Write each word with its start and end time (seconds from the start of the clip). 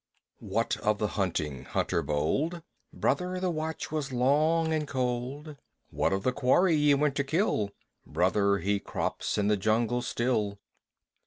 What 0.39 0.77
of 0.77 0.97
the 0.97 1.09
hunting, 1.09 1.63
hunter 1.63 2.01
bold? 2.01 2.63
Brother, 2.91 3.39
the 3.39 3.51
watch 3.51 3.91
was 3.91 4.11
long 4.11 4.73
and 4.73 4.87
cold. 4.87 5.57
What 5.91 6.11
of 6.11 6.23
the 6.23 6.31
quarry 6.31 6.75
ye 6.75 6.95
went 6.95 7.13
to 7.17 7.23
kill? 7.23 7.69
Brother, 8.03 8.57
he 8.57 8.79
crops 8.79 9.37
in 9.37 9.47
the 9.47 9.57
jungle 9.57 10.01
still. 10.01 10.57